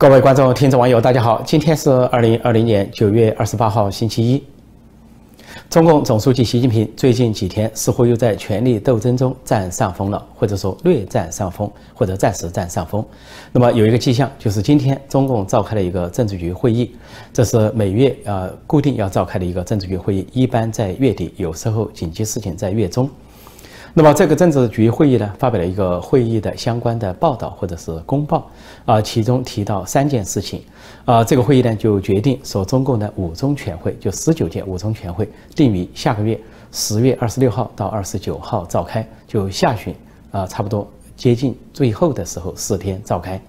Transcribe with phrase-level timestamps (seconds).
[0.00, 1.42] 各位观众、听众、网友，大家好！
[1.44, 4.42] 今天是二零二零年九月二十八号，星期一。
[5.68, 13.04] 中共总书记习近平最近几天似乎又在权力斗争中占上风了，或者说略占上风，或者暂时占上风。
[13.52, 16.90] 那么有一个迹象，就是今天中共召开了一个政治局会议，
[17.30, 23.06] 这是每月呃固定要召开的一个政治局会议，一般在月底，有时候紧急事情在月中。
[23.92, 28.48] 那么这个政治局会议呢，发表了一个会议的相关的报道或者是公报，
[28.84, 30.62] 啊，其中提到三件事情，
[31.04, 36.40] 啊，这个会议呢就决定说，中共的五中全会，就十九届五中全会定于下个月
[36.70, 39.92] 十月二十六号到二十九号召开，就下旬
[40.30, 43.40] 啊，差不多接近最后的时候四天召开。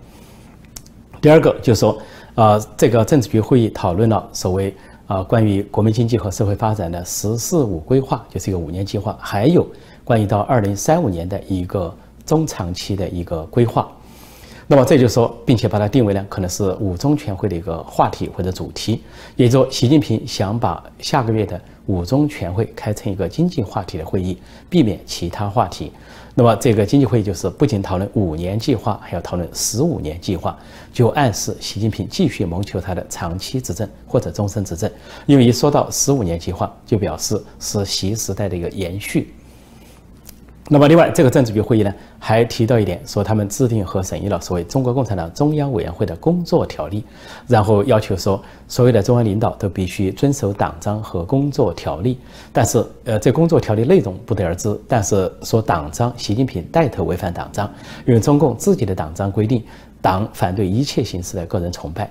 [1.22, 1.96] 第二个就是说，
[2.34, 4.76] 啊，这个政治局会议讨论了所谓
[5.12, 9.68] 啊关于国民经济和社会发展的“十四五”规划，就是一个五年计划，还有。
[10.06, 11.94] 关于到二零三五年的一个
[12.26, 13.92] 中长期的一个规划，
[14.68, 19.04] 那么这就说，并且把它定为呢，可能是五中全会的一个话题或者主题。
[19.36, 24.38] 也就说，习近平想把下个月的五中全会开成一个经济话题的会议，
[24.70, 25.92] 避免其他话题。
[26.34, 30.58] 那么这个经济会议就是不仅讨论五年计划，还要讨论十五年计划，
[30.94, 34.90] 就暗示习近平继续谋求他的长期执政或者终身执政。
[35.26, 39.34] 因为一说到十五年计划，就表示是习时代的一个延续。
[40.74, 47.04] 那么，另外，这个政治局会议呢，还提到一点，说他们制定和审议了所谓中国共产党中央委员会的工作条例，
[47.46, 52.18] 然后要求说，所有的中央领导都必须遵守党章和工作条例。
[52.54, 54.74] 但是，呃，这工作条例内容不得而知。
[54.88, 57.70] 但是说党章，习近平带头违反党章，
[58.06, 59.62] 因为中共自己的党章规定，
[60.02, 62.10] 党反对一切形式的个人崇拜。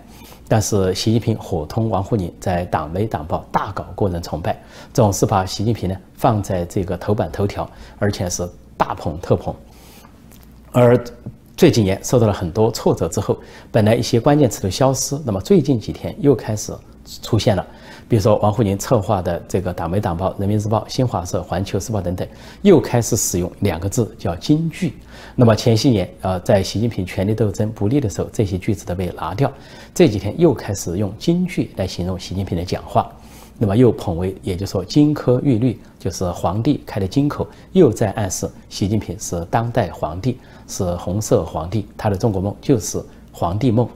[0.50, 4.60] 但是习近平伙同王沪宁在党媒党报大搞个人崇拜，
[4.92, 7.70] 总是把习近平呢放在这个头版头条，
[8.00, 8.44] 而且是
[8.76, 9.54] 大捧特捧。
[10.72, 10.98] 而
[11.56, 13.38] 这几年受到了很多挫折之后，
[13.70, 16.72] 本来一些关键词都消失，那么最近几天又开始
[17.22, 17.64] 出现了。
[18.10, 22.26] 比如说，王沪宁策划的这个党媒党报《人民日报》、新华社、环球时报等等，
[22.60, 24.94] 又开始使用两个字，叫“京剧”。
[25.36, 29.48] 那么前些年，呃，在习近平权力斗争不利的时候，这些句子都被拿掉。
[29.94, 33.08] 这几天又开始用“京剧”来形容习近平的讲话，
[33.56, 43.00] 那么又捧为，也就是说，金科玉律，就是皇帝开的金口，又在暗示习近平是当代皇帝，是红色皇帝，他的中国梦就是
[43.30, 43.88] 皇帝梦。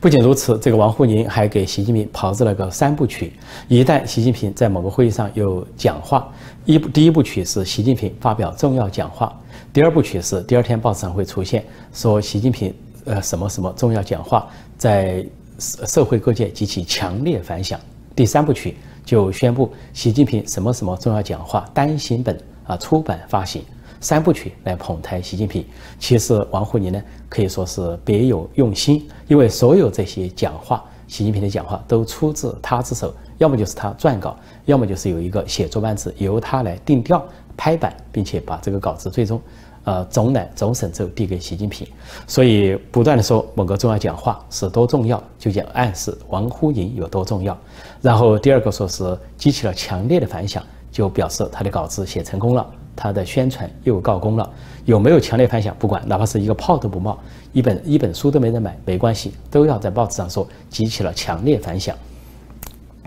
[0.00, 3.32] 不仅如此，这个王沪宁还给习近平炮制了个三部曲。
[3.68, 6.32] 一旦习近平在某个会议上有讲话，
[6.64, 9.38] 一部第一部曲是习近平发表重要讲话，
[9.72, 14.48] 第二部曲是第二天报纸上会出现说习近平呃什么什么重要讲话，
[14.78, 15.24] 在
[15.58, 17.78] 社会各界激起强烈反响。
[18.16, 23.62] 第三部曲就宣布习近平什么什么重要讲话单行本啊出版发行。
[24.00, 25.64] 三部曲来捧台习近平，
[25.98, 37.22] 其实王沪宁呢可以说是别有用心，因为所有这些讲话，习近平的讲话都出自他之手，要么就是他撰稿，要么就是有一个写作班子由他来定调、
[37.56, 39.38] 拍板，并且把这个稿子最终，
[39.84, 41.86] 呃总揽总审之后递给习近平。
[42.26, 47.56] 所以不断的说某个重要讲话是多重要，就讲暗示王沪宁有多重要。
[48.00, 52.66] 然后第二个说是激起了强烈的反响，就表示他的稿子写成功了。
[52.94, 54.50] 他的宣传又告功了，
[54.84, 57.18] 有没有强烈反响不管，哪怕是一个炮都不冒，
[57.52, 61.96] 一本一本书都没人买，没关系，都要在报纸上说激起了强烈反响。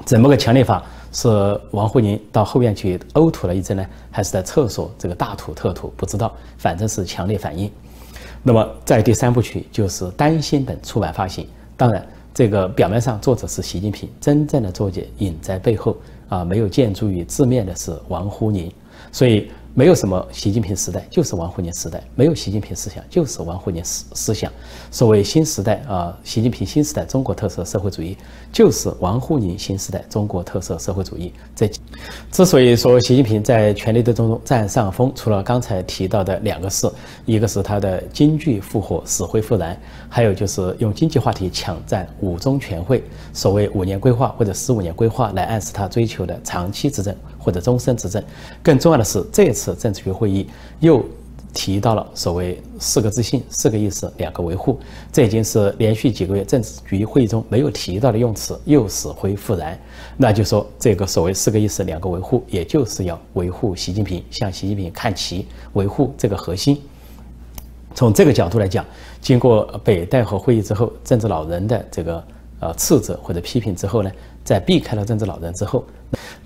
[0.05, 0.83] 怎么个强烈法？
[1.15, 1.29] 是
[1.69, 5.93] 王沪宁到后院去呕吐了一阵呢，还是在厕所这个大吐特吐？
[5.95, 7.69] 不知道，反正是强烈反应。
[8.41, 15.95] 那么在第三部曲就是单行本出版发行，当然这个表面上作者是习近平，真正的作者隐在背后
[16.29, 18.71] 啊，没有建筑于字面的是王沪宁，
[19.11, 19.51] 所以。
[19.75, 24.51] 没有什么习近平时代，就是王沪宁时代；没有习近平思想，就是王沪宁思思想。
[24.91, 28.15] 所谓新时代啊，习近平新时代中国特色社会主义，
[28.51, 31.33] 就是王沪宁新时代中国特色社会主义。
[31.55, 31.67] 这
[32.31, 36.87] 之所以说习近平在权力斗争中占上风，除了刚才提到的两个事，
[37.25, 39.75] 一个是他的京剧复活死灰复燃，
[40.07, 43.03] 还有就是用经济话题抢占五中全会，
[43.33, 47.15] 所谓五年规划或者十五年规划来暗示他追求的长期执政。
[47.43, 48.23] 或者终身执政，
[48.63, 50.47] 更重要的是，这次政治局会议
[50.79, 51.03] 又
[51.53, 54.79] 提到了所谓四个自信、四个意识、两个维护，
[55.11, 59.79] 这已经是连续几个月政治局会议中没有提到的用词，又死灰复燃。
[60.17, 66.81] 那就说这个所谓四个意识、两个维护，也就是要维护习近平，向习近平看齐，维护这个核心。
[67.93, 68.83] 从这个角度来讲，
[69.21, 72.23] 经过北戴河会议之后，政治老人的这个
[72.59, 74.11] 呃斥责或者批评之后呢？
[74.43, 75.83] 在避开了政治老人之后，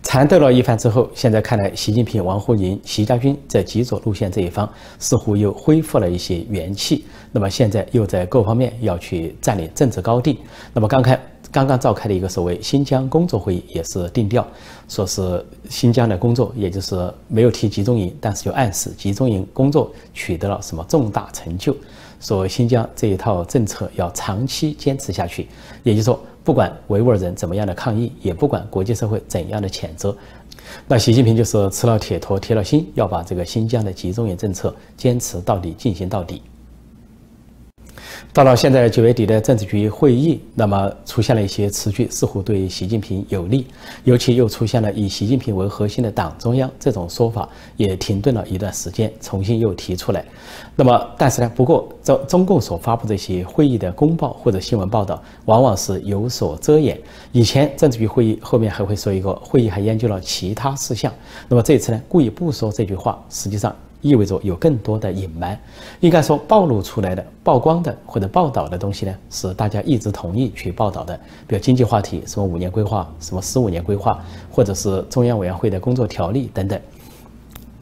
[0.03, 7.05] 缠斗了一番之后，现在看来，习近平、王沪宁、习家军在极左路线这一方似乎又恢复了一些元气。
[7.31, 10.39] 那么现在又在各方面要去占领政治高地。
[10.73, 11.19] 那么刚开
[11.51, 14.45] 刚刚召开的一个所谓新疆工作会议也是定调，
[14.87, 21.75] 说是新疆的工作，也就是没有提集中营，但是就暗示集中营工作取得了什么重大成就。
[22.19, 25.47] 说新疆这一套政策要长期坚持下去，
[25.83, 26.19] 也就是说。
[26.47, 30.15] 不管维吾尔人怎么样的抗议，也不管国际社会怎样的谴责，
[30.87, 36.41] 那习近平就是吃了铁托，铁了心，要把这个新疆的集中营政策坚持到底，进行到底。
[38.37, 43.65] 到了现在九月底的政治局会议，那么出现了一些词句，似乎对习近平有利，
[44.03, 50.23] 尤其又出现了以习近平为核心的党中央这种说法，也停顿了一段时间，重新又提出来。
[50.75, 56.95] 那么，但是呢，不过中中共所发布这些会议的公报或者新闻报道，往往是有所遮掩。
[57.31, 61.11] 以前政治局会议后面还会说一个会议还研究了其他事项，
[61.49, 63.75] 那么这次呢，故意不说这句话，实际上。
[64.01, 65.59] 意味着有更多的隐瞒，
[65.99, 76.79] 应该说暴露出来的、曝光的或者报道的东西呢，是大家一直同意去报道的，比如经济话题，什么五年规划、什么十五年规划，或者是中央委员会的工作条例等等，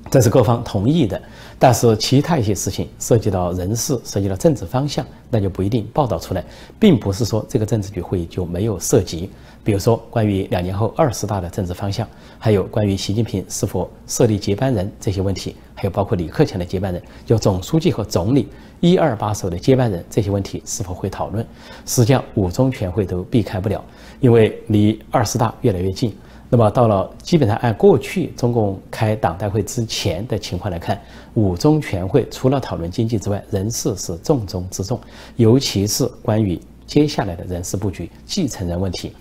[0.10, 1.22] 这是各方同意的。
[1.58, 6.44] 但是其他一些事情涉及到人事、涉及到政治方向，那就不一定报道出来，
[6.80, 9.30] 并不是说这个政治局会议就没有涉及。
[9.64, 12.08] 比如说关于两年后二十大的政治方向，
[12.38, 18.48] 还有关于习近平是否设立接班人这些问题，还有包括李克强的接班人，就总书记和总理
[18.80, 21.44] 一二把手的接班人这些问题是否会讨论，
[21.86, 23.84] 实际上五中全会都避开不了，
[24.20, 26.16] 因为离二十大越来越近。
[26.56, 30.98] 那么到了基本上按过去中共开党代会之前的情况来看，
[31.34, 34.98] 五中全会除了讨论经济之外，人事是重中之重，
[35.36, 36.58] 尤其是关于
[36.88, 39.12] 接下来的人事布局、继承人问题。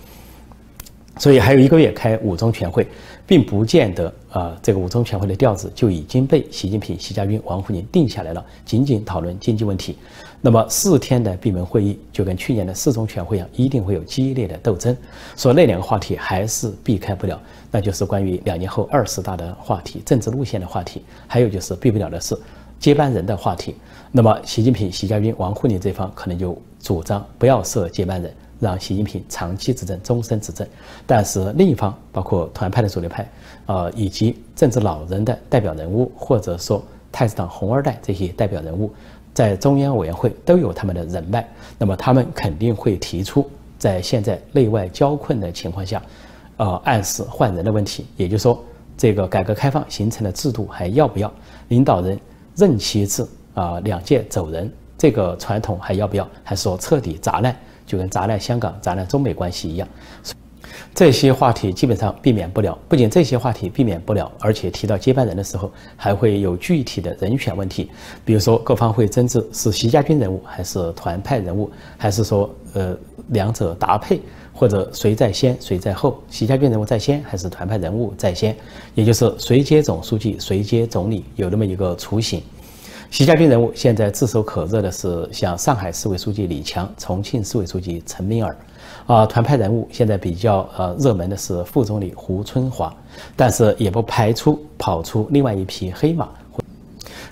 [1.17, 2.87] 所以还有一个月开五中全会，
[3.27, 9.97] 并不见得啊，这个五中全会的调子就已经被习近平、习家军、王沪宁定下来了，仅仅讨论经济问题。
[10.45, 14.95] 那么四天的闭门会议，就跟去年的四中全会一样，一定会有激烈的斗争。
[15.35, 22.37] 所以那两个话题还是避开不了，那就是关于两年后二十大的话题、政治路线的话题，还有就是避不了的是
[22.79, 23.75] 接班人的话题。
[24.11, 28.31] 那么习近平、习家军、王沪宁这方可能就主张不要设接班人。
[28.59, 30.65] 让习近平长期执政、终身执政，
[31.07, 33.27] 但是另一方包括团派的主流派，
[33.65, 36.81] 呃，以及政治老人的代表人物，或者说
[37.11, 38.89] 太子党红二代这些代表人物，
[39.35, 41.45] 在中央委员会都有他们的人脉，
[41.77, 43.47] 那么他们肯定会提出，
[43.77, 46.01] 在现在内外交困的情况下，
[46.55, 48.05] 呃，暗示换人的问题。
[48.15, 48.63] 也就是说，
[48.97, 51.29] 这个改革开放形成的制度还要不要？
[51.67, 52.17] 领导人
[52.55, 56.25] 任期制啊，两届走人这个传统还要不要？
[56.41, 57.53] 还是说彻底砸烂？
[57.85, 59.87] 就跟砸烂香港、砸烂中美关系一样，
[60.95, 62.75] 这些话题基本上避免不了。
[62.87, 67.91] 不仅这些话题避免不了，而且提到接班人的时候，还会有具体的人选问题。
[68.23, 72.97] 比如说，各方会争执是习家军人物还是团派人物，还是说呃
[73.27, 74.21] 两者搭配，
[74.53, 78.55] 或者谁在先谁在后，习家军人物在先还是团派人物在先，
[78.93, 82.41] 也就是谁接总书记谁接总理，有那么一个雏形。
[83.11, 88.57] 习家军人物现在炙手可热的是像上海市委书记李强、重庆市委书记陈敏尔，
[89.05, 92.91] 啊，团派人物现在比较呃热门的是副总理胡春华，
[93.35, 96.27] 但是也不排除跑出另外一匹黑马。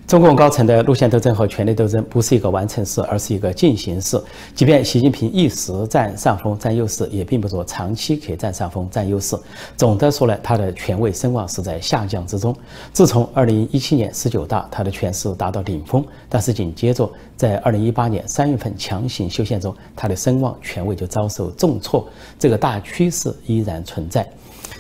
[0.06, 4.22] 中共高层的路线斗争和权力斗争不是一个完成式，而是一个进行式。
[4.54, 9.36] 即便习近平一时占上风、占优势，也并不说长期可以占上风、占优势。
[9.78, 12.56] 总的说来，他的权位声望是在下降之中。
[12.92, 22.07] 自从2017年十九大，他的权势达到顶峰，但是紧接着在2018年3月份强行修宪中，他的声望、权威就遭受重挫。
[22.38, 24.28] 这个大趋势依然存在。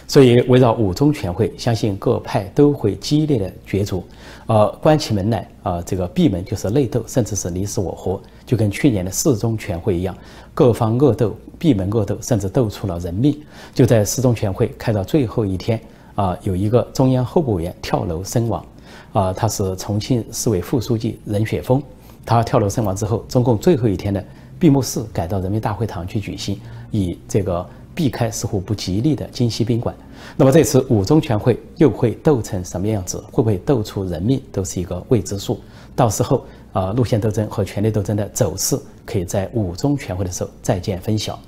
[0.05, 4.03] 所以，围绕五中全会，相信各派都会激烈的角逐，
[4.45, 10.13] 呃，关起门来，啊，这个闭门就是内斗，甚至是你死我活，就跟去年的四中全会一样，
[10.53, 13.41] 各方恶斗，闭门恶斗，甚至斗出了人命。
[13.73, 15.79] 就在四中全会开到最后一天，
[16.15, 18.65] 啊，有一个中央候补委员跳楼身亡，
[19.13, 21.81] 啊，他是重庆市委副书记任雪峰，
[22.25, 24.23] 他跳楼身亡之后，中共最后一天的
[24.59, 26.59] 闭幕式改到人民大会堂去举行，
[26.91, 27.65] 以这个。
[27.95, 29.95] 避开似乎不吉利的京西宾馆，
[30.35, 33.17] 那么这次五中全会又会斗成什么样子？
[33.31, 35.59] 会不会斗出人命，都是一个未知数。
[35.95, 41.39] 到时候啊，路线斗争和权力斗争的走势，可以在五中全会的时候再见分晓。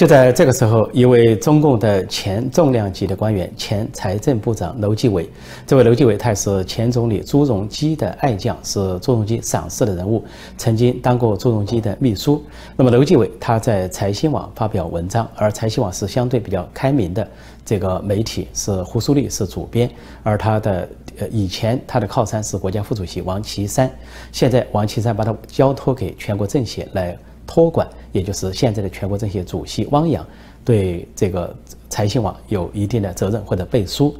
[0.00, 5.28] 就在这个时候，一位中共的前重量级的官员，前财政部长楼继伟，
[5.66, 10.24] 这位楼继伟他是前总理朱镕基的爱将，是朱镕基赏识的人物，
[10.56, 12.42] 曾经当过朱镕基的秘书。
[12.78, 17.28] 那么楼继伟他在财新网发表文章，而财新网是相对比较开明的
[17.62, 19.90] 这个媒体，是胡苏立是主编，
[20.22, 20.88] 而他的
[21.18, 23.90] 呃以前他的靠山是国家副主席王岐山，
[24.32, 27.14] 现在王岐山把他交托给全国政协来。
[27.52, 30.24] 托管，也就是现在的全国政协主席汪洋，
[30.64, 31.52] 对这个
[31.88, 34.14] 财新网有一定的责任或者背书。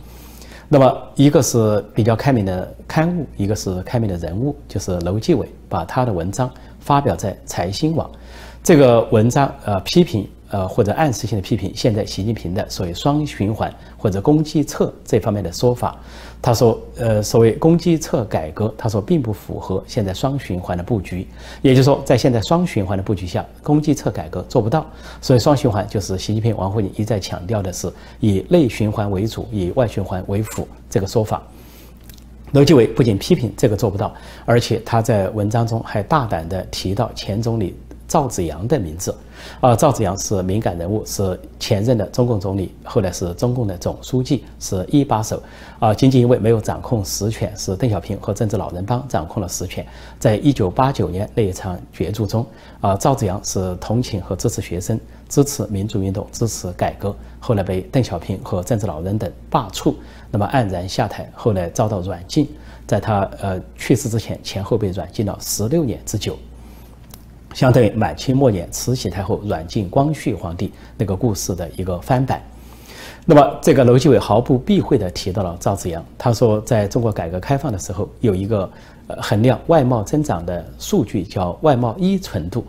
[0.68, 8.10] 那么，一个是比较开明的刊物，一个是开明的人物，就是楼继伟把他的文章发表在财新网。
[8.64, 10.28] 这个文章呃批评。
[10.50, 15.96] 呃，或者暗示性的批评现在习近平的所谓双循环或者攻击侧这方面的说法。
[16.42, 21.26] 他说，呃，所谓攻击侧改革，他说并不符合现在双循环的布局。
[21.62, 24.86] 也就是说，在现在双循环的布局下，攻击侧改革做不到。
[25.20, 31.42] 所以双循环就是习近平、王沪宁一再强调的是以内循环为主，以外循环为辅这个说法。
[32.52, 34.12] 楼继伟不仅批评这个做不到，
[34.46, 37.76] 而且他在文章中还大胆地提到前总理。
[38.10, 39.14] 赵紫阳的名字，
[39.60, 45.40] 啊，赵紫阳是敏感人物，是前任的中共总理，后来是中共的总书记，是一把手，
[45.78, 49.86] 啊，仅仅因为没有掌控实权，是邓小平和政治老人帮掌控了实权。
[50.18, 52.44] 在一九八九年那一场角逐中，
[52.80, 54.98] 啊，赵紫阳是同情和支持学生，
[55.28, 59.94] 支持民主运动，支持改革，后来被邓小平和政治老人等罢黜，
[60.32, 62.48] 那么黯然下台，后来遭到软禁，
[62.88, 66.36] 在他呃去世之前，前后被软禁了十六年之久。
[67.54, 72.40] 相当于满清末年慈禧太后软禁光绪皇帝那个故事的一个翻版。
[73.26, 76.02] 那么，这个楼继伟毫不避讳地提到了赵紫阳。
[76.16, 78.68] 他说，在中国改革开放的时候，有一个
[79.08, 82.64] 呃衡量外贸增长的数据叫外贸依存度。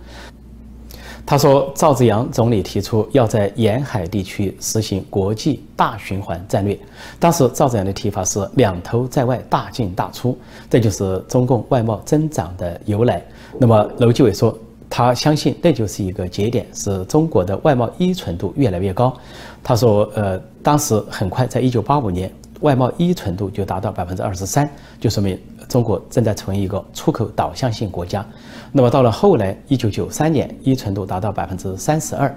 [1.26, 6.78] 他说，赵紫阳总理提出要在沿海地区实行国际大循环战略。
[7.18, 10.38] 当时赵紫阳的提法是两头在外，大进大出，
[10.70, 13.24] 这就是中共外贸增长的由来。
[13.58, 14.56] 那么，楼继伟说。
[14.94, 19.16] 他相信那就是一个节点，是中国的外贸依存度越来越高。
[19.64, 22.30] 他说，呃，当时很快，在一九八五年，
[22.60, 24.70] 外贸依存度就达到百分之二十三，
[25.00, 28.26] 就说明中国正在成为一个出口导向性国家。
[28.74, 32.36] 那么到了后来，一九九三年，依存度达到百分之三十二，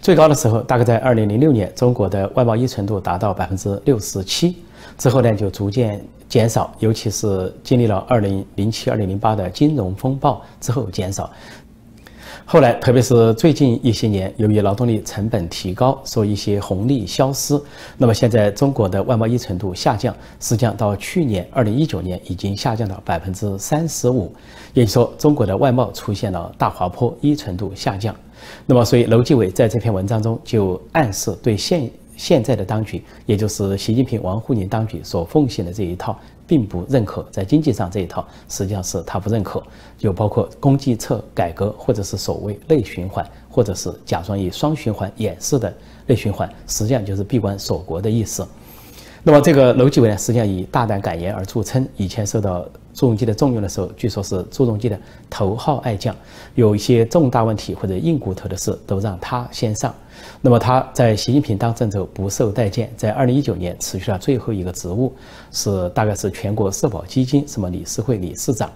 [0.00, 4.56] 最高的时候大概在二零零六年，中国的外贸依存度达到百分之六十七，
[4.98, 6.04] 之后呢就逐渐。
[6.36, 11.30] 减少，尤其是经历了二零零七、二零零八的金融风暴之后减少。
[12.44, 17.58] 后来，特别是最近一些年，由于劳动力成本提高，所以一些红利消失。
[17.96, 24.30] 那么现在中国的外贸依存度下降，实际上到去年二零一九年已经下降到百分之三十五，
[24.74, 28.14] 也就是说，中国的外贸出现了大滑坡，依存度下降。
[28.66, 31.90] 那么，所以楼继伟在这篇文章中就暗示对现。
[32.16, 37.26] 现在的当局，也就是习近平、王沪宁当局所奉行的这一套，并不认可。
[37.30, 39.62] 在经济上这一套，实际上是他不认可。
[39.98, 45.72] 就包括供给侧改革，或者是所谓内循环，或者是假装以双循环掩饰的
[46.06, 48.46] 内循环，实际上就是闭关锁国的意思。
[49.22, 51.86] 那么这个楼继伟呢，实际上以大胆敢言而著称。
[51.96, 52.64] 以前受到
[52.96, 54.98] 朱镕基的重用的时候，据说是朱镕基的
[55.28, 56.16] 头号爱将，
[56.54, 59.94] 有一些重大问题或者硬骨头的事，都让他先上。
[60.40, 65.12] 那么他在习近平当政之后不受待见，在二零一九年辞去了最后一个职务，
[65.52, 68.70] 是大概是全国社保基金什么理事会理事长。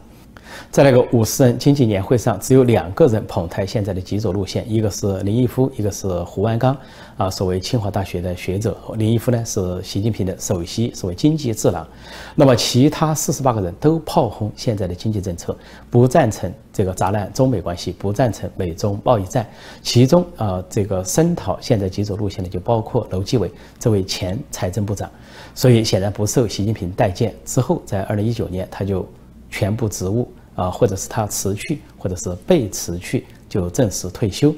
[0.71, 6.77] 在那个五十人经济年会上，只有两个人捧台现在的极左路线，一个是林毅夫，一个是胡万刚，
[7.17, 8.77] 啊，所谓清华大学的学者。
[8.97, 11.87] 林毅夫呢是习近平的首席所谓经济智囊。
[12.35, 15.57] 那么其他四十八个人都炮轰现在的经济政策，
[15.91, 19.49] 不赞成这个砸烂中美关系，不赞成美中贸易战。
[19.83, 25.11] 其中啊，这个声讨现在极左路线的就包括楼继伟这位前财政部长，
[25.55, 27.35] 所以显然不受习近平待见。
[27.45, 29.05] 之后在二零一九年他就
[29.51, 30.31] 全部职务。
[30.61, 34.55] 啊，或者是他辞去，或者是被辞去，就正式退休。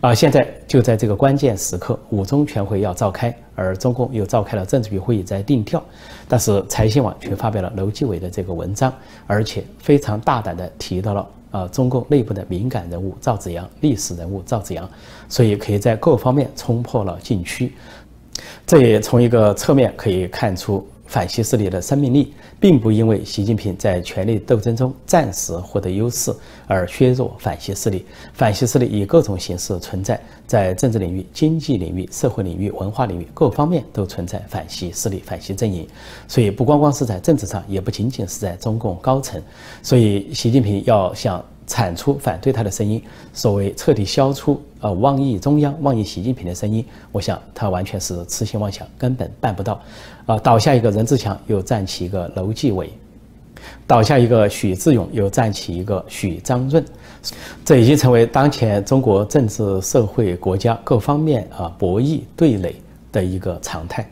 [0.00, 5.82] 啊，现在就在这个关键时刻，五中全会要召开，而中共又召开了政治局会议在定调。
[6.28, 8.94] 但是财新网却发表了楼继伟的这个文章，
[9.26, 14.88] 而且非常大胆地提到了啊中共内部的敏感人物赵紫阳，历史人物赵紫阳，
[15.28, 17.72] 所以可以在各方面冲破了禁区。
[18.64, 20.86] 这也从一个侧面可以看出。
[21.10, 26.32] 反西势力的生命力，并不因为习近平在权力斗争中暂时获得优势
[26.68, 28.06] 而削弱反西势力。
[28.32, 35.84] 反西势力以各种形式存在，在政治领域、经济领域、社会领域、文化领域各方面都存在反西势力、反西阵营。
[36.28, 39.42] 所以，不光光是在政治上，也不仅仅是在中共高层。
[39.82, 41.44] 所以，习近平要想。
[41.66, 43.00] 铲除反对他的声音，
[43.32, 49.80] 所谓彻底消除呃妄议中央、妄议习近平的声音，我想他完全是痴心妄想，根本办不到。
[50.30, 52.86] 啊，倒下一个任志强，又站起一个楼继伟；
[53.84, 56.84] 倒下一个许志勇，又站起一个许章润。
[57.64, 62.76] 这已经成为当前中国政治、社会、国家各方面啊博弈对垒
[63.10, 64.08] 的一个常态。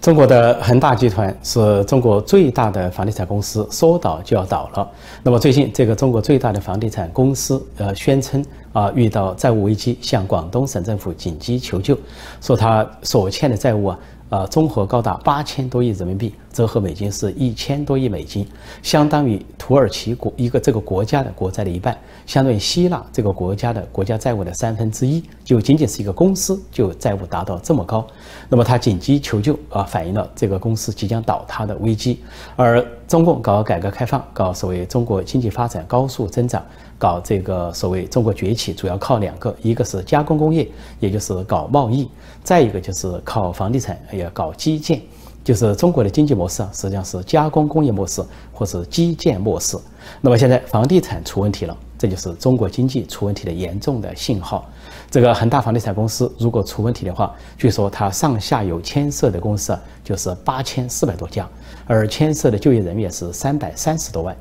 [0.00, 4.88] 中国的恒大集团是中国最大的房地产公司，说倒就要倒了。
[5.22, 11.98] 那么最近，这个中国最大的房地产公司呃宣称啊遇到债务危机，向广东省政府紧急求救，
[12.40, 13.98] 说他所欠的债务啊。
[14.28, 18.44] 呃，综合高达八千多亿人民币，折合美金是一千多亿美金，
[18.82, 25.22] 相当于土耳其国一个这个国家的国债的一半，相当于希腊这个国家的国家债务的三分之一。
[25.44, 28.04] 就仅仅是一个公司，就债务达到这么高，
[28.48, 32.20] 那么他紧急求救啊，反映了这个公司即将倒塌的危机。
[32.56, 36.64] 而中共搞改革开放，搞所谓中国经济发展高速增长。
[36.98, 40.68] 搞这个所谓中国崛起，主要靠两个，一个是加工工业，
[41.00, 42.06] 也就是搞贸易；
[42.42, 45.00] 再一个就是靠房地产，也搞基建。
[45.44, 48.20] 就是中国的经济模式啊，实际上是加工工业模式
[48.52, 49.78] 或是基建模式。
[50.20, 54.68] 那么现在房地产出问题了，这就是中国经济出问题的严重的信号。
[55.08, 61.48] 这个恒大房地产公司如果出问题的话，据说它上下游牵涉的公司啊就是八千四百多家，
[61.86, 64.36] 而牵涉的就业人员是三百三十多万。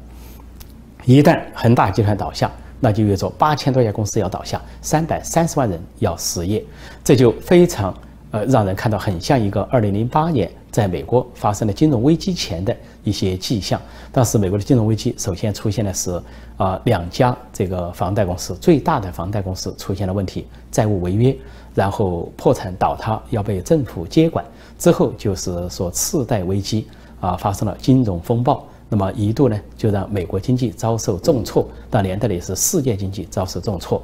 [1.05, 6.63] 一旦恒大集团倒下，那就意味着八千多家公司要倒下，三百三十万人要失业，
[7.03, 7.95] 这就非常
[8.31, 13.79] 呃让人看到很像一个二零零八年在美国发生的金融危机前的一些迹象。
[14.11, 16.19] 当时美国的金融危机首先出现的是
[16.57, 21.37] 啊两家这个房贷公司最大的房贷公司出现了问题，债务违约，
[21.75, 24.43] 然后破产倒塌，要被政府接管。
[24.79, 26.87] 之后就是说次贷危机
[27.21, 28.65] 啊发生了金融风暴。
[28.87, 34.01] 那么一度呢，就让美国经济遭受重挫，但连带的也是世界经济遭受重挫。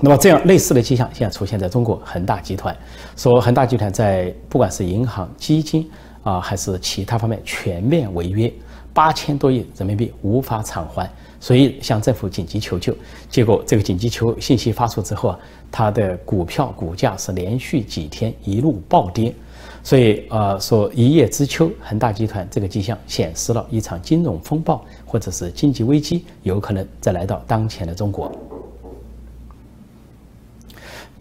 [0.00, 2.74] 那么这样类似的迹象现在出现在中国恒大集团，
[3.16, 5.86] 说恒大集团在不管是银行、基金
[6.22, 8.50] 啊，还是其他方面全面违约，
[8.94, 11.06] 八千多亿人民币无法偿还，
[11.38, 12.96] 所以向政府紧急求救。
[13.28, 15.38] 结果这个紧急求信息发出之后啊，
[15.70, 19.34] 它的股票股价是连续几天一路暴跌。
[19.82, 28.30] 所以，呃，说一叶知秋，恒大集团这个迹象显示了一场金融风暴或者是经济危机有可能再来到当前的中国。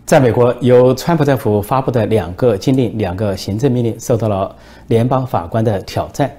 [0.05, 4.55] 在美国，由川普政府发布的两个禁令、两个行政命令受到了
[4.87, 6.29] 联邦法官的挑战。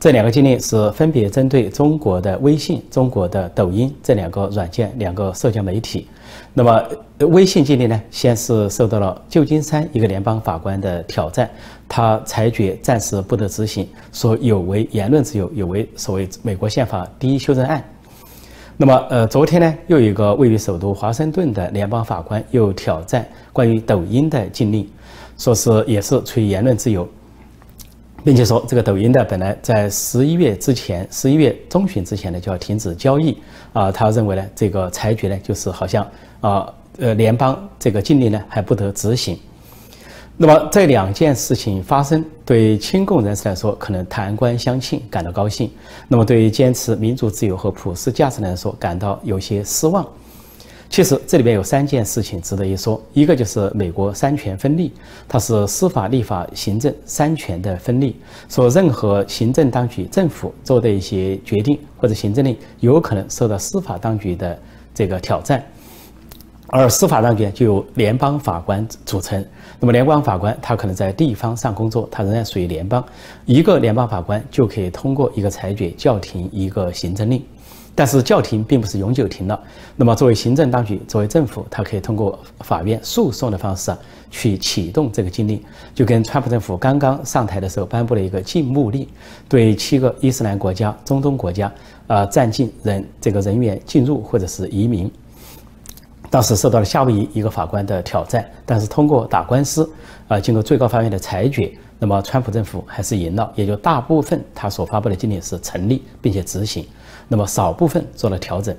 [0.00, 6.08] 这两个禁令是分别针对中国的微信、中国的抖音这两个软件、两个社交媒体。
[6.52, 6.82] 那么，
[7.28, 11.48] 微信禁令呢，先是受到了旧金山一个联邦法官的挑战，
[11.88, 17.82] 他裁决暂时不得执行，说有违言论自由，有违所谓美国宪法第一修正案。
[18.76, 24.88] 那么，呃，昨天呢，又有一个位于首都华盛顿的联邦法官又挑战关于抖音的禁令，
[25.38, 27.08] 说是也是出于言论自由，
[28.24, 33.36] 并且说这个抖音的本来在十一月之前，十一月中旬之前呢就要停止交易
[33.72, 36.06] 啊，他认为呢这个裁决呢就是好像。
[36.40, 39.38] 啊，呃，联邦这个禁令呢还不得执行。
[40.38, 45.68] 那么这两件事情发生，对亲共人士来说可能弹冠相庆，感到高兴；
[46.08, 50.02] 那么对于坚持民主自由和普世价值来说，感到有些失望。
[50.90, 54.92] 其实这里边有三件事情值得一说，一个就是美国三权分立，
[55.28, 58.16] 它是司法、立法、行政三权的分立，
[58.48, 64.58] 说任何行政当局、政府做的一些决定或者行政令，有可能受到司法当局的
[64.92, 65.64] 这个挑战。
[66.66, 69.44] 而司法当局就由联邦法官组成，
[69.78, 73.04] 那么联邦法官他可能在地方上工作，他仍然属于联邦。
[73.44, 77.40] 一个联邦法官就可以通过一个裁决叫停一个行政令，
[78.00, 79.62] 但是叫停并不是永久停了。
[79.94, 83.98] 那么作为行政当局，作为政府，他可以通过法院诉讼的方式啊
[84.30, 85.62] 去启动这个禁令，
[85.94, 89.06] 就跟川普政府刚刚上台的时候颁布了一个禁牧令，
[89.50, 91.70] 对七个伊斯兰国家、中东国家
[92.06, 95.12] 啊暂禁人这个人员进入或者是移民。
[96.30, 99.86] 当时受到了夏威夷一个法官的挑战，但是通过打官司，
[100.26, 106.86] 啊，经过最高法院的裁决，那么川普政府还是赢了，也就大部分他所发布的禁令是成立并且执行，
[107.30, 108.76] 那么少部分做了调整。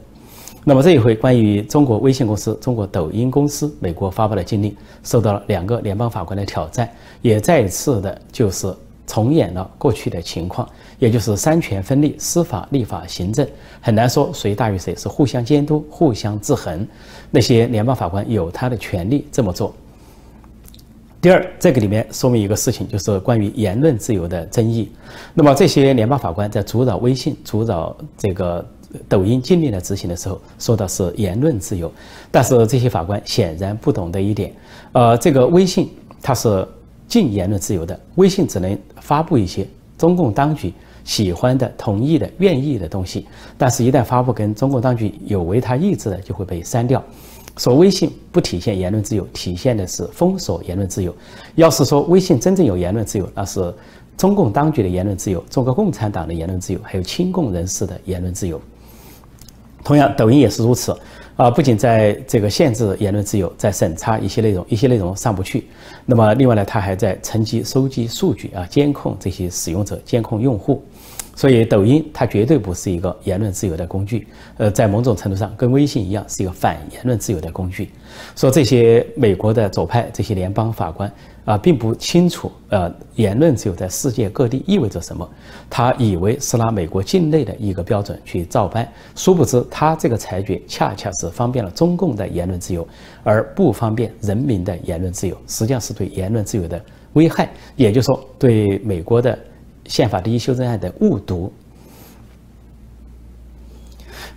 [0.65, 6.87] 那么这一回关于中国微信公司、中国抖音公司，美国发布的禁令受到了两个联邦法官的挑战，
[7.21, 8.71] 也再一次的就是
[9.07, 10.67] 重演了过去的情况。
[10.99, 13.47] 也就是三权分立，司法、立法、行政
[13.79, 16.85] 很难说谁大于谁，是互相监督、互相制衡。
[17.31, 19.73] 那些联邦法官有他的权利这么做。
[21.21, 24.91] 第二，这个里面说明一个事情，就是关于言论自由的争议。
[25.35, 28.65] 那么这些联邦法官在主导微信、主导这个
[29.07, 31.91] 抖音禁令的执行的时候，说的是言论自由，
[32.31, 34.51] 但是这些法官显然不懂得一点，
[34.93, 35.91] 呃，这个微信
[36.23, 36.67] 它是
[37.07, 39.67] 禁言论自由的，微信只能发布一些
[39.99, 43.27] 中共当局喜欢的、同意的、愿意的东西，
[43.59, 47.03] 但是一旦发布跟中共当局有违他意志的，就会被删掉。
[47.57, 51.13] 说微信不体现言论自由，体现的是封锁言论自由。
[51.55, 53.73] 要是说微信真正有言论自由，那是
[54.17, 58.59] 中共当局的言论自由、中国共产党的言论自由，还有亲共人士的言论自由。
[59.83, 60.95] 同样，抖音也是如此
[61.41, 61.49] 啊！
[61.49, 65.65] 不仅在这个限制言论自由，在审查一些内容，一些内容上不去。
[66.05, 70.83] 那么，另外呢，它还在乘机收集数据啊，监控这些使用者，监控用户。
[71.35, 74.27] 所以，抖音它绝对不是一个言论自由的工具，
[74.57, 77.89] 呃，在某种程度上跟微信一样，是一个反言论自由的工具。
[78.35, 81.11] 说这些美国的左派这些联邦法官
[81.45, 85.27] 啊，并不清楚，呃，言论自由在世界各地意味着什么。
[85.69, 92.87] 他以为是拿美国境内的一个标准去照搬，殊不知他这个裁决恰恰是方便了中共的言论自由，
[93.23, 96.79] 而不方便人民的言论自由，实际上是对言论自由的
[97.13, 99.37] 危害，也就是说，对美国的。
[99.85, 101.51] 宪法第一修正案的误读。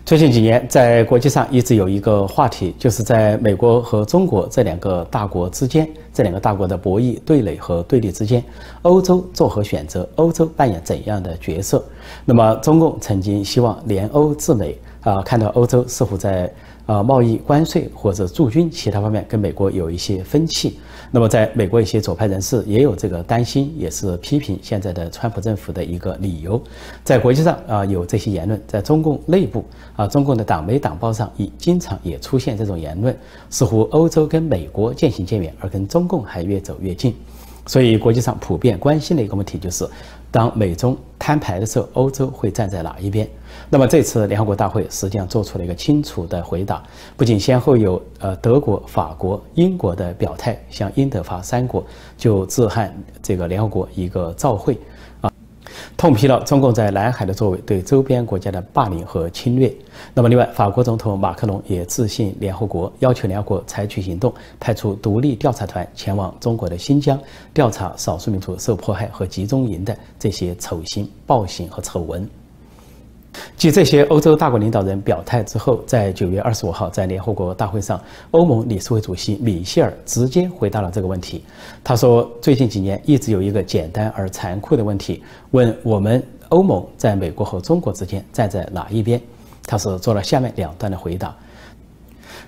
[0.05, 8.45] 最近几年，在国际上一直有一个话题，就是在美国和中国这两个大国之间，这两个大国的博弈、对垒和对立之间，
[8.83, 10.07] 欧洲作何选择？
[10.17, 11.83] 欧洲扮演怎样的角色？
[12.27, 16.53] 那么，中共曾经希望联欧治美啊，看到欧洲似乎在。
[16.87, 20.79] 啊，贸易关税或者驻军其他方面跟美国有一些分歧，
[21.11, 26.63] 那么在美国一些左派人士也有这个担心，也是批评现在的川普政府的一个理由。
[27.03, 29.65] 在国际上啊，有这些言论，在中共内部
[29.97, 33.17] 啊，中共的党媒党报上也经常也出现这种言论，
[33.49, 37.15] 似乎欧洲跟美国渐行渐远，而跟中共还越走越近。
[37.67, 39.89] 所以国际上普遍关心的一个问题就是。
[40.31, 43.25] 当美中摊牌的时候，欧洲会站在哪一边？
[43.71, 46.83] 那么这次联合国大会实际上做出了一个清楚的回答，
[47.17, 51.85] 不仅先后有呃德国、法国、英国的表态，像英德法三国
[52.17, 54.79] 就致函这个联合国一个照会。
[55.21, 55.31] 啊
[55.97, 59.73] 痛批了中共在南海的作为，对周边国家的霸凌和侵略。
[60.13, 67.19] 那么，另外，法国总统马克龙也致信联合国，要求联合国采取行动，派出独立调查团前往中国的新疆，
[67.53, 72.29] 调查少数民族受迫害和集中营的这些丑行、暴行和丑闻。
[73.57, 81.43] 继这些欧洲大国领导人表态之后，在九月二十五号在联合国大会上，欧盟理事会主席米歇尔直接回答了这个问题。
[81.83, 89.21] 他说：“最近几年一直有一个简单而残酷的问题，问我们欧盟在美国和中国之间站在哪一边。”
[89.67, 91.35] 他是做了下面两段的回答。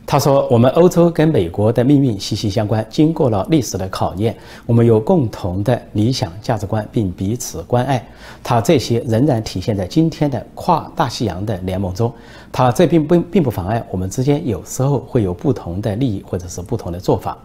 [0.09, 8.07] 他说：“我们欧洲跟美国的命运息息相关，经过了历史的考验，我们有共同的理想价值观，并彼此关爱。
[8.41, 12.13] 他这些仍然体现在今天的跨大西洋的联盟中。
[12.53, 17.37] 他这并不并不妨碍我们之间有时候会有不同的利益或者是不同的做法。”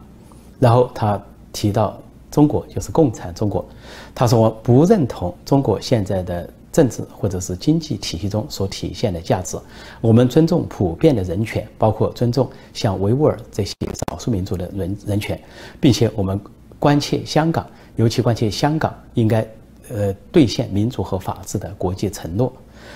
[0.60, 1.20] 然后他
[1.52, 1.98] 提到
[2.30, 3.66] 中国，就是共产中国。
[4.14, 9.58] 他说：“我不认同中国现在的。”政治或者是经济体系中所体现的价值，
[10.00, 13.74] 我们尊重普遍的人权，包括尊重像维吾尔这些
[14.10, 15.40] 少数民族的人人权，
[15.80, 16.40] 并且我们
[16.80, 19.46] 关切香港，尤其关切香港应该
[19.90, 22.52] 呃兑现民主和法治的国际承诺。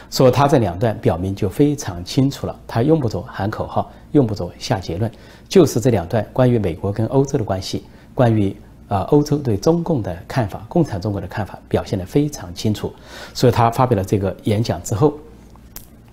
[0.10, 5.12] 说他这两段表明就非常清楚了，他用不着喊口号，用不着下结论，
[5.50, 7.84] 就是这两段关于美国跟欧洲的关系，
[8.14, 8.56] 关于。
[8.88, 12.94] 啊，欧洲对中共的看法，共产中国的看法表现得非常清楚，
[13.34, 15.14] 所以他发表了这个演讲之后，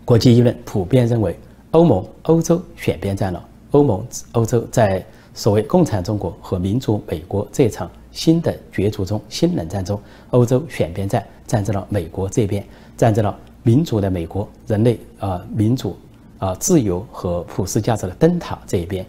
[0.05, 1.39] 国际舆论普遍认为
[1.73, 3.43] 欧盟、欧洲选边站了。
[3.73, 12.63] 欧盟、欧洲在所谓共产中国和民主美国这场新的角逐中、新冷战中，欧洲选边站，站在了美国这边，
[12.99, 15.97] 站在了民主的美国、人类啊民主
[16.39, 19.07] 啊自由和普世价值的灯塔这一边。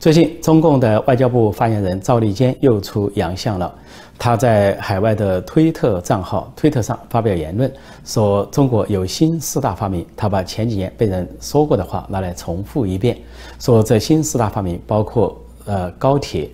[0.00, 3.74] 最近，中共的外交部发言人赵立坚又出洋相了。
[4.16, 7.68] 他在海外的推特账号推特上发表言论，
[8.04, 10.06] 说中国有新四大发明。
[10.16, 13.18] 他把前几年被人说过的话拿来重复一遍，
[13.58, 16.48] 说这新四大发明包括呃高铁、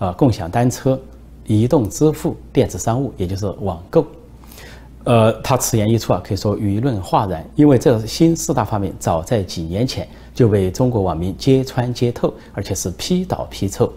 [0.00, 0.98] 呃共享单车、
[1.46, 4.04] 移动支付、电子商务，也就是网购。
[5.08, 13.90] 呃，他此言一出啊，可以说舆论哗然，因为这新四大发明早在几年前就被中国网民揭穿揭透，而且是批倒批臭。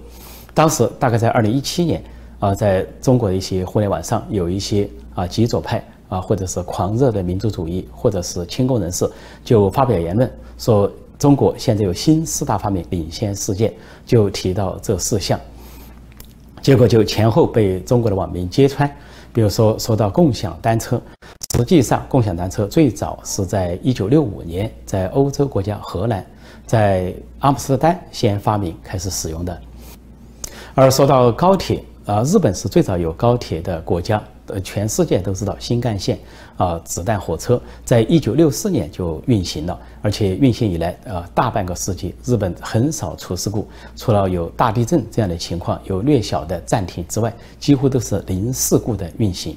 [0.54, 2.02] 当时大概在二零一七年
[2.40, 9.06] 啊，在中国的一些互联网上，有一些啊极左派啊，或者是狂热的民族主义，或者是亲共人士，
[9.44, 13.74] 就发表言论说，中国现在有新四大发明领先世界，
[14.06, 15.38] 就提到这四项，
[16.62, 18.90] 结果就前后被中国的网民揭穿。
[19.34, 21.02] 比如说说到共享单车，
[21.56, 26.26] 实际上共享单车最早是在一九六五年在欧洲国家荷兰，
[26.66, 29.58] 在阿姆斯特丹先发明开始使用的。
[30.74, 34.22] 而说到高铁，啊，日本是最早有高铁的国家。
[34.54, 36.20] 呃，全世界都知道新干线
[36.58, 49.56] 啊，子弹火车在一九六四年就运行了，而且运行以来，呃，大半个世纪，日本很少出事故，除了有大地震这样的情况有略小的暂停之外，几乎都是零事故的运行。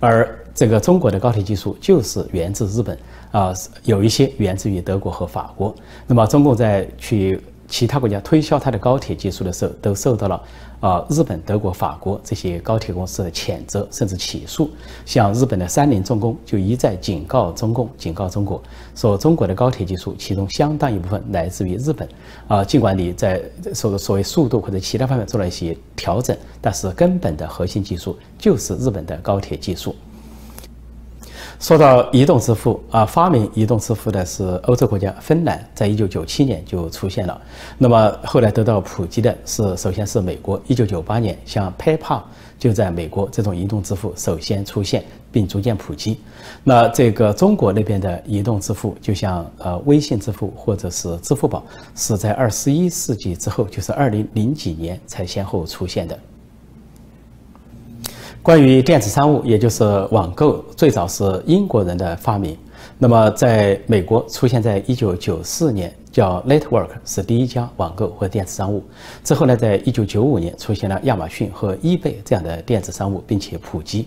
[0.00, 2.98] 而这个中国的高铁技术就是源自日本
[3.32, 3.52] 啊，
[3.84, 5.74] 有一些源自于德国和法国。
[6.06, 7.40] 那么中共在去。
[7.68, 10.42] 其他国家推销它的高铁技术的时候，都受到了
[10.80, 14.70] 啊日本、德国、法国这些高铁公司的谴责，甚至起诉。
[15.04, 18.62] 像日本的三菱重工就一再警告中共，警告中国，
[18.94, 22.08] 说中国的高铁技术其中相当一部分来自于日本。
[22.48, 23.42] 啊，尽管你在
[23.74, 29.94] 所所谓速度或者其他方面做了一些调整，但是根本的核心技术就是日本的高铁技术。
[31.58, 37.40] 说到移动支付啊，发明移动支付的是欧洲国家芬兰，在一九九七年就出现了。
[37.78, 42.20] 那么后来得到普及的是，首先是美国，一九九八年像 PayPal
[42.58, 46.20] 就在美国这种移动支付首先出现并逐渐普及。
[46.62, 51.64] 那这个中国那边的移动支付，就像呃微信支付或者是支付宝，
[51.94, 56.18] 是在二十一世纪之后，就是二零零几年才先后出现的。
[58.46, 59.82] 关于电子商务，也就是
[60.12, 62.56] 网购，最早是英国人的发明。
[62.96, 68.84] 那么，在美国出现在一九九四年，叫 Network 是第一家网购或电子商务。
[69.24, 74.06] 之后呢，在一九九五年出现了亚马逊和 eBay 这样的电子商务，并且普及。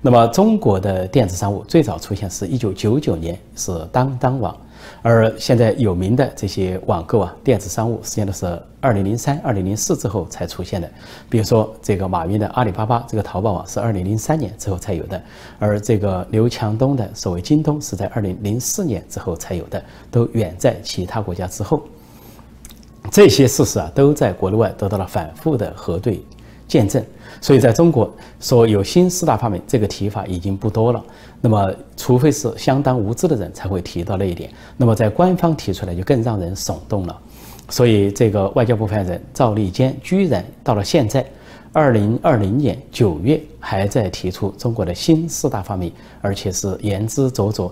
[0.00, 4.56] 那么，中国的电子商务最早出现是一九九九年，是当当网。
[5.02, 10.90] 而现在有名的这些网购啊，电子商务实际上都是二零零三、二零零四之后才出现的。
[11.28, 15.22] 比如说，这个马云的阿里巴巴这个淘宝网是二零零三年之后才有的，
[15.58, 21.82] 而这个刘强东的所谓京东是在二零零四年之后才有的，都远在其他国家之后。
[23.10, 26.22] 这些事实啊，都在国内外得到了反复的核对。
[26.70, 27.04] 见证，
[27.40, 31.04] 所以在中国说有新四大发明这个提法已经不多了。
[31.40, 34.48] 那么，除非是相当无知的人才会提到那一点。
[34.76, 37.18] 那么，在官方提出来就更让人耸动了。
[37.68, 41.26] 所以，这个外交部发言人赵立坚居然到了现在，
[41.72, 47.68] 二零二零年九月还在提出中国的新四大发明，而且是言之凿凿。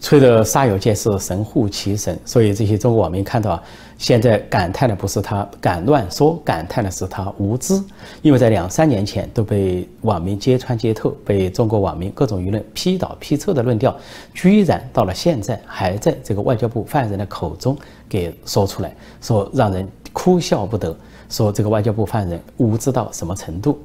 [0.00, 2.18] 吹得煞有介事，神乎其神。
[2.24, 3.62] 所以这些中国网民看到啊，
[3.98, 7.78] 现在感叹的不是他敢乱说，感叹的是他无知。
[8.22, 13.94] 因为在两三年前都被网民揭穿揭透，被中国网民各种舆论批倒批臭的论调，
[14.32, 17.76] 居然到了现在还在这个外交部发言人的口中
[18.08, 20.96] 给说出来，说让人哭笑不得。
[21.28, 23.78] 说这个外交部发言人无知到什么程度？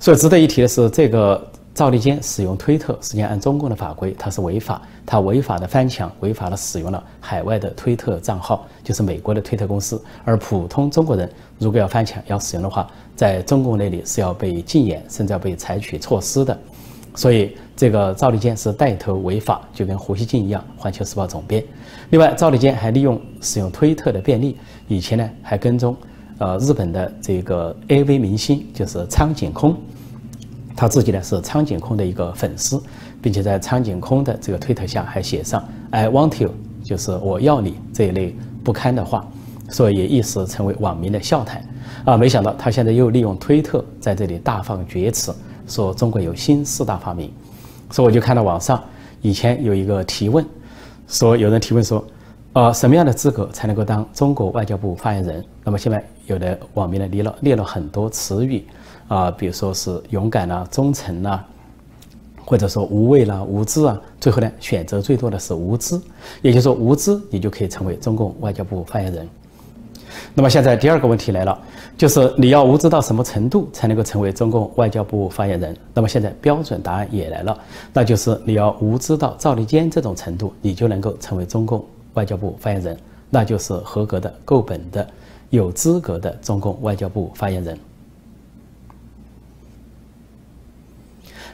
[0.00, 1.40] 所以值得一提的是这个。
[1.76, 10.02] 赵立坚使用推特，实际上按中共的法规，他是违法，他违法的翻墙，违法的使用了海外的推特账号，就是美国的推特公司。
[10.24, 16.58] 而普通中国人如果要翻墙要使用的话，在中共那里是要被禁言，甚至要被采取措施的。
[17.14, 21.62] 所以这个赵立坚是带头违法，就跟胡锡进一样，环球时报总编。
[22.08, 24.56] 另外，赵立坚还利用使用推特的便利，
[24.88, 25.94] 以前呢还跟踪
[26.38, 29.76] 呃日本的这个 AV 明星，就是苍井空。
[30.76, 32.80] 他自己呢是苍井空的一个粉丝，
[33.22, 36.50] 并且在苍井空的这个推特下还写上 “I want you”，
[36.84, 39.26] 就是我要你这一类不堪的话，
[39.70, 41.66] 所以一时成为网民的笑谈。
[42.04, 45.34] 啊，没想到他现在又利用推特在这里大放厥词，
[45.66, 47.32] 说中国有新四大发明。
[47.90, 48.82] 所以我就看到网上
[49.22, 50.44] 以前有一个提问，
[51.08, 52.04] 说有人提问说，
[52.52, 55.44] 呃，什么样的资格才能够当中国外交部发言人？
[55.64, 58.64] 那么现在有的网民呢列了列了很多词语。
[59.08, 61.44] 啊，比如说是勇敢啦、忠诚啦，
[62.44, 66.00] 或者说无畏啦、无知啊，最后呢，选择最多的是无知，
[66.42, 69.28] 也就是说无知，你就可以成为中共外交部发言人。
[70.34, 71.58] 那么现在第二个问题来了，
[71.96, 75.76] 就是你要无知到什么程度才能够成为中共外交部发言人？
[75.92, 77.58] 那么现在标准答案也来了，
[77.92, 82.96] 那就是你要无知到赵立坚这种程度，你就能够成为中共外交部发言人，
[83.28, 85.06] 那就是合格的、够本的、
[85.50, 87.78] 有资格的中共外交部发言人。